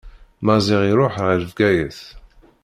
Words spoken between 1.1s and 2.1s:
ɣer Bgayet.